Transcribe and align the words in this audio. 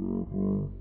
Thank 0.00 0.79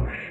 মানুষ 0.00 0.29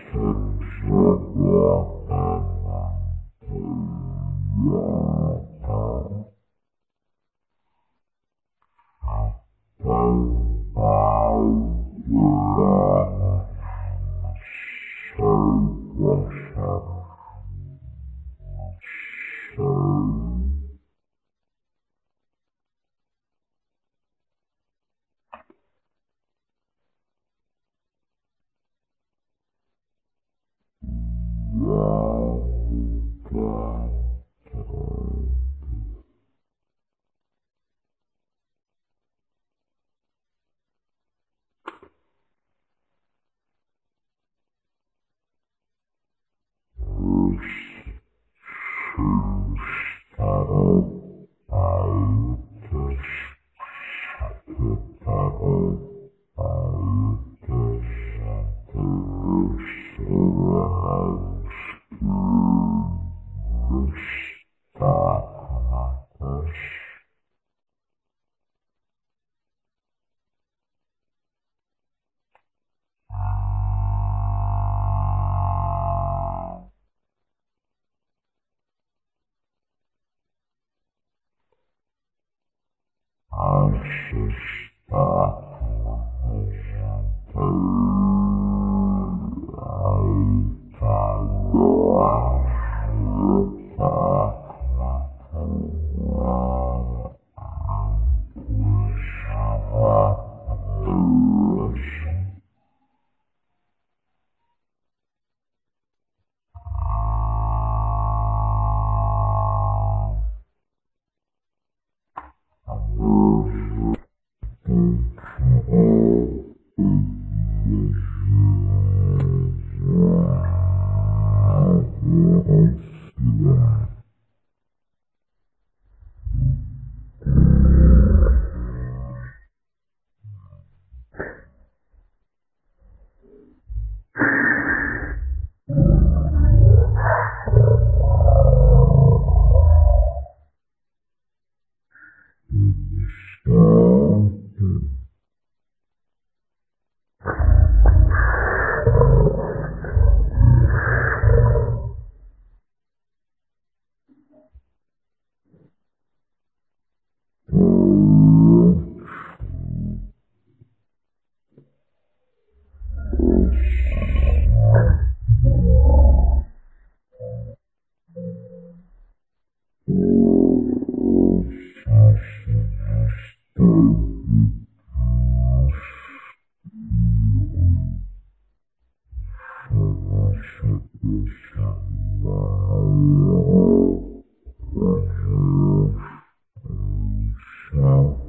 now. 187.73 188.28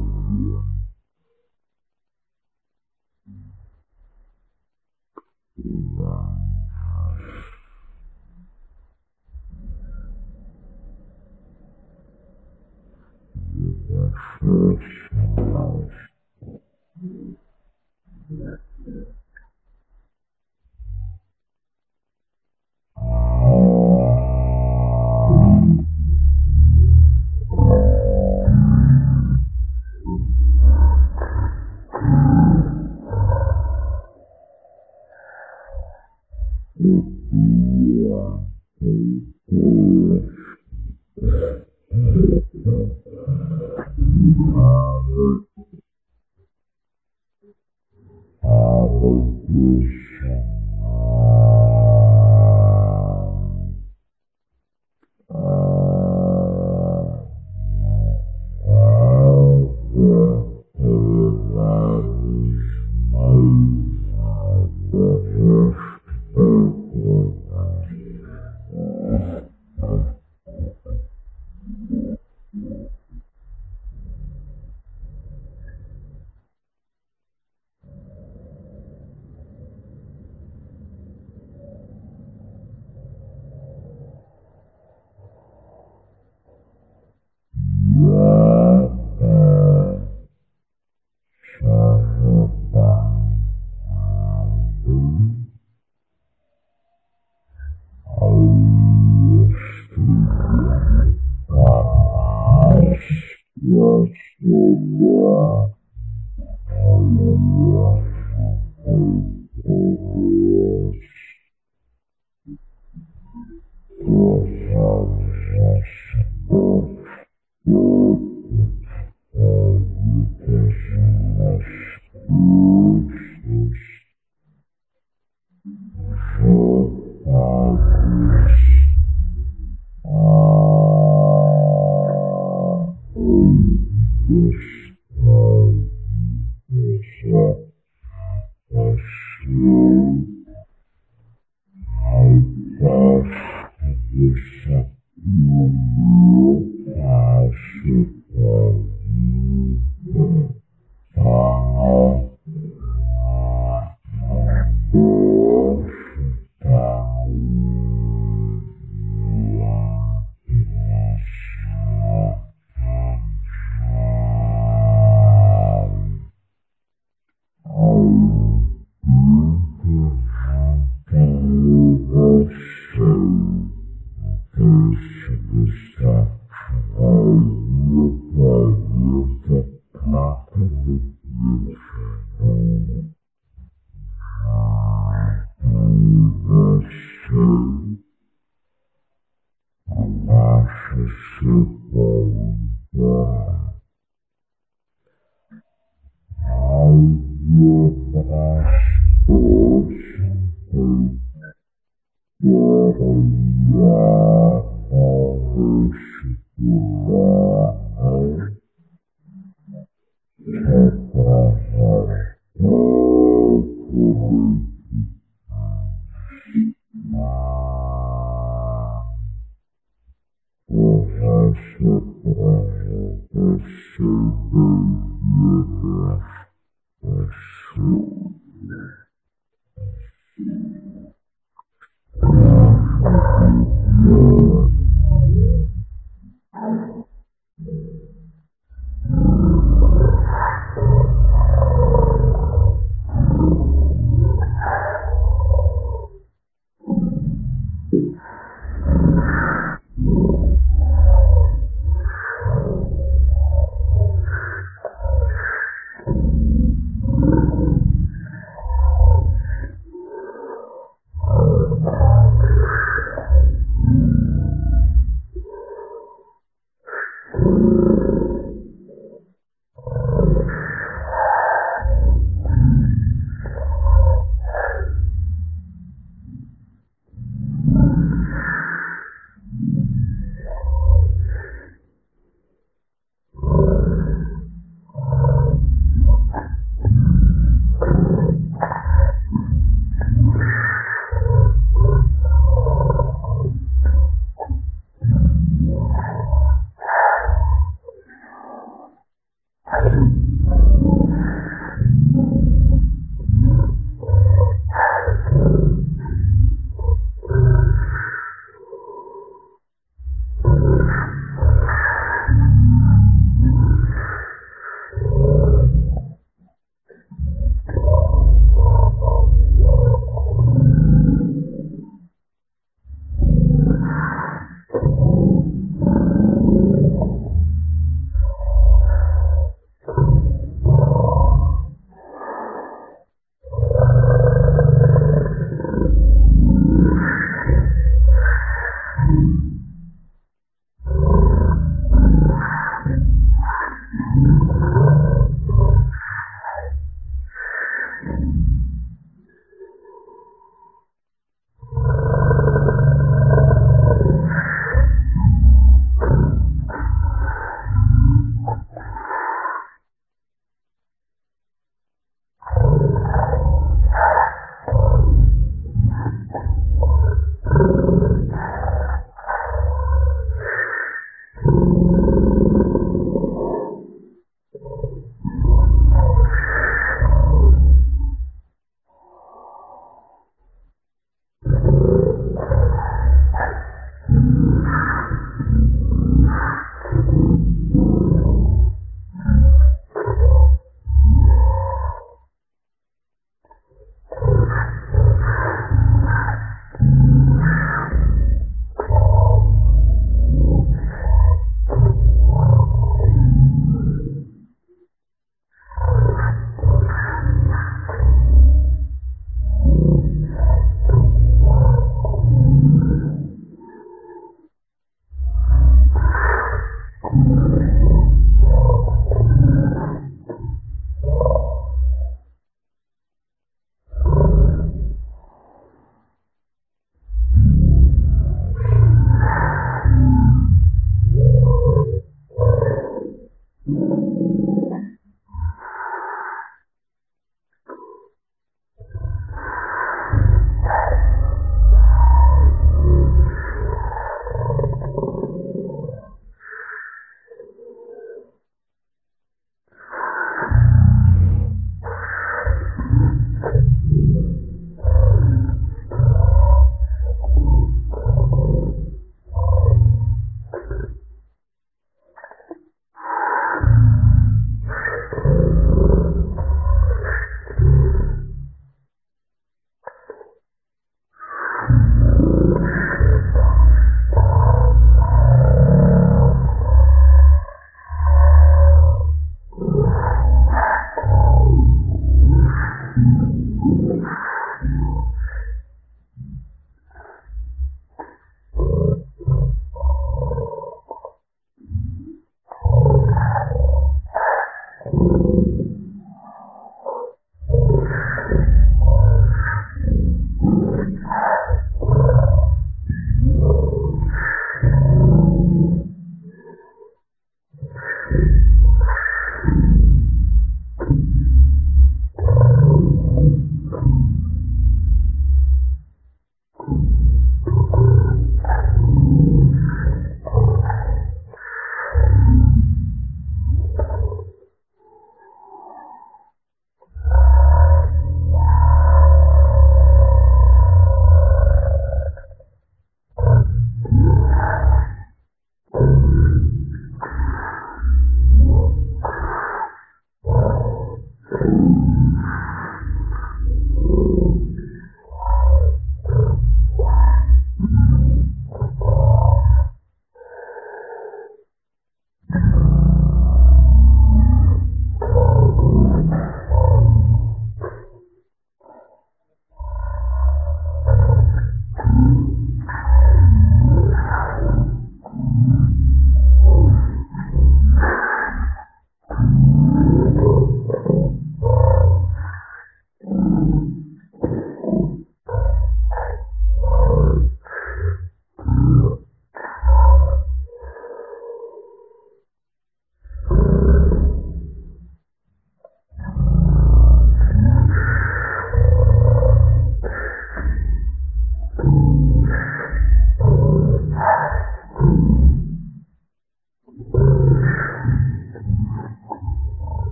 Whoa. 88.01 88.40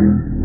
Amen 0.00 0.39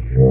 想 0.00 0.21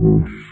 Mm-hmm. 0.00 0.49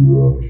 Deus. 0.00 0.49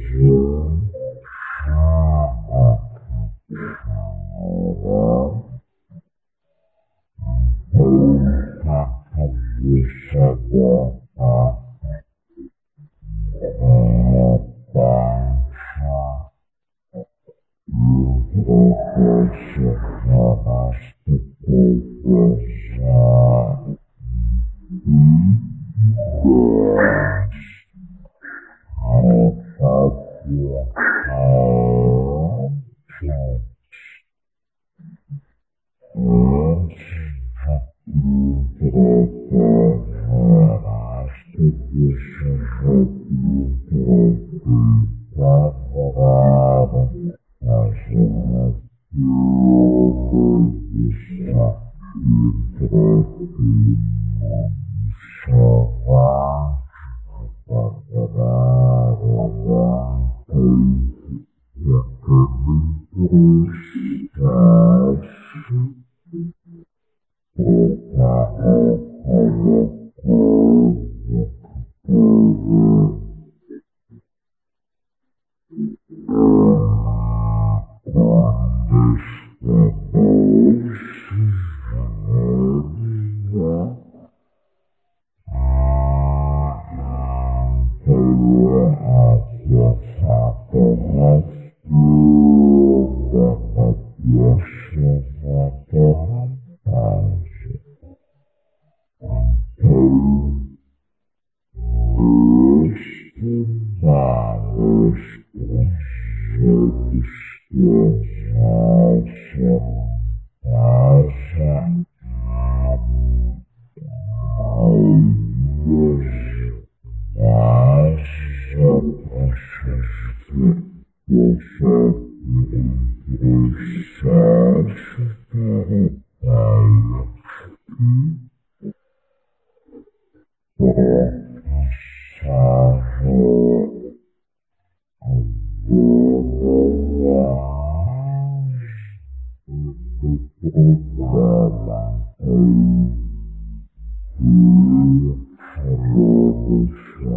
ocean. 146.50 147.09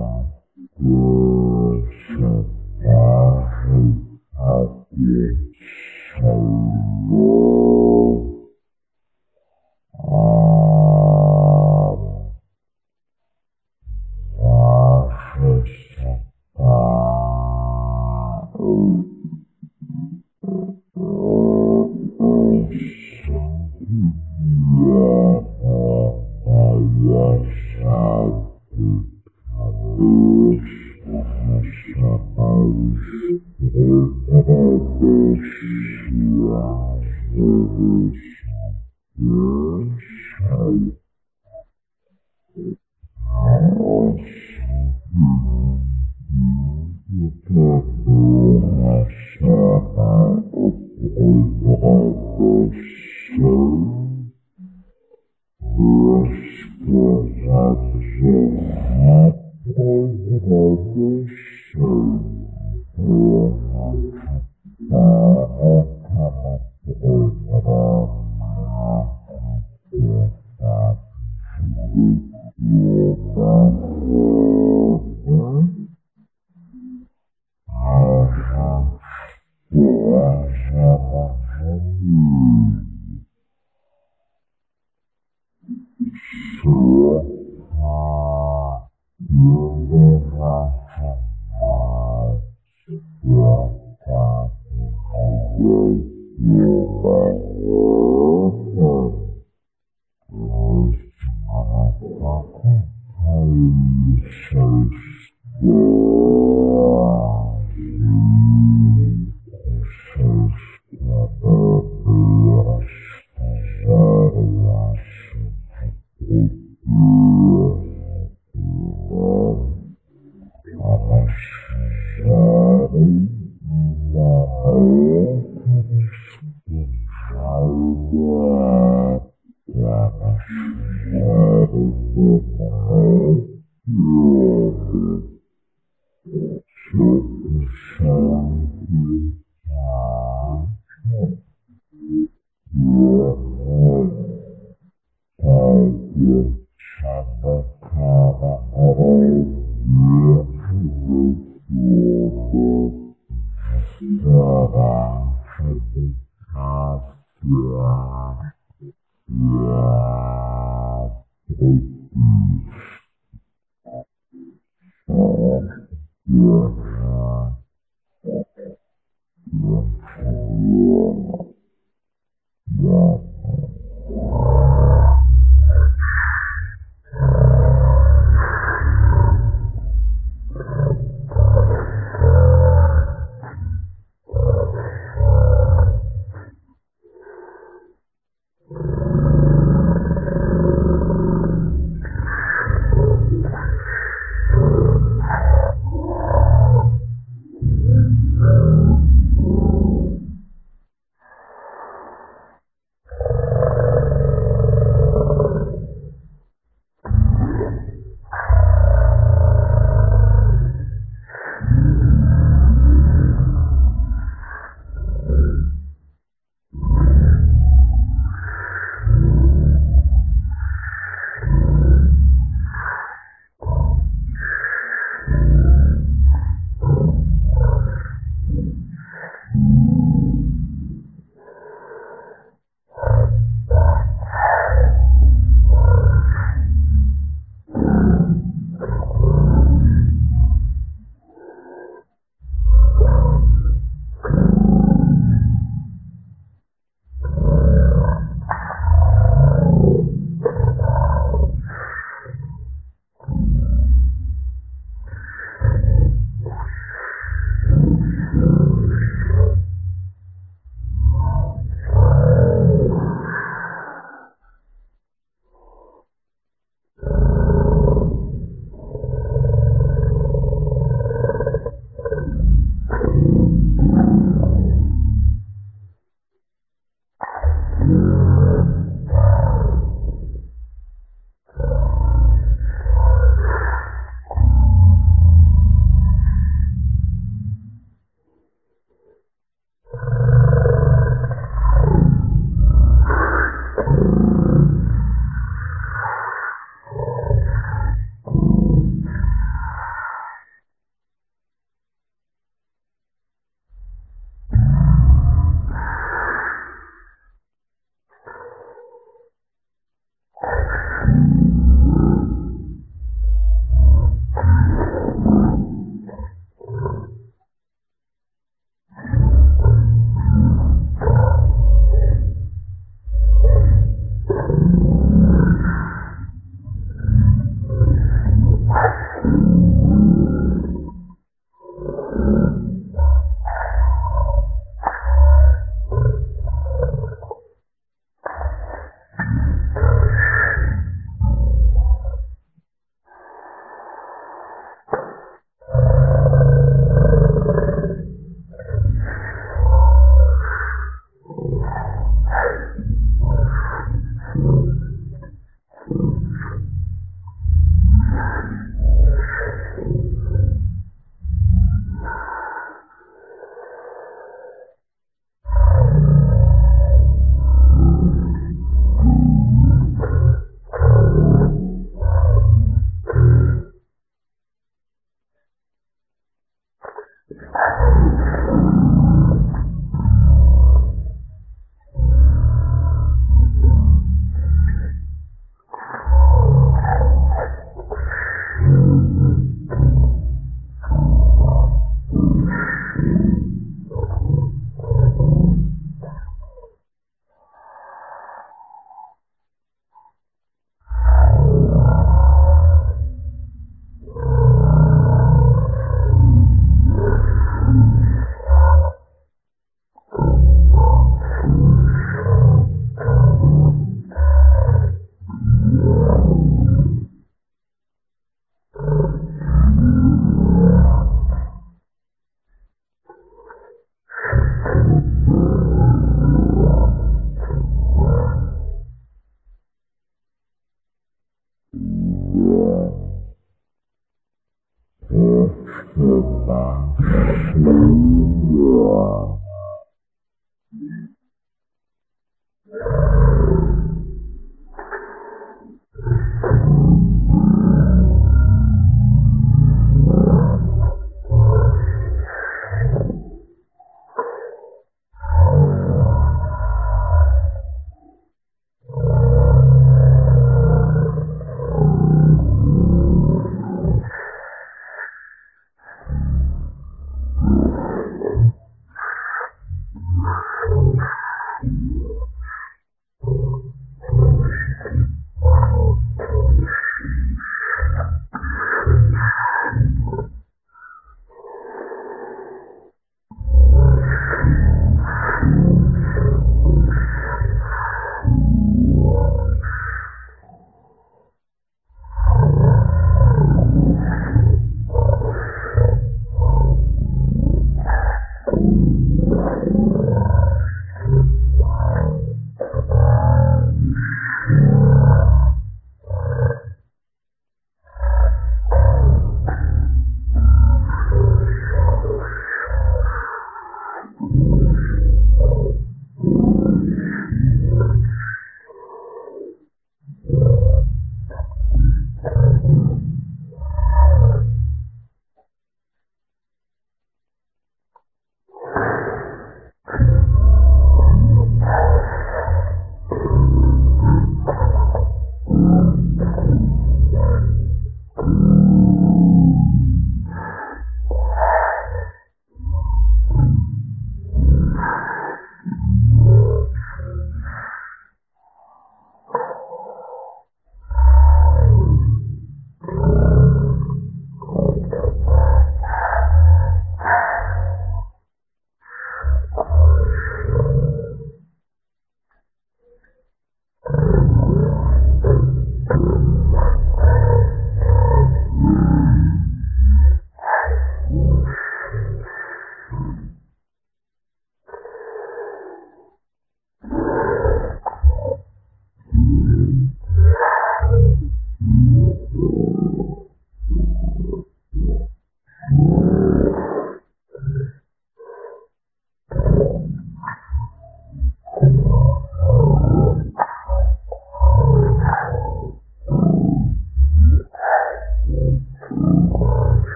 Araya 145.83 146.39
Shabakara 146.77 148.53
Araya 148.83 149.62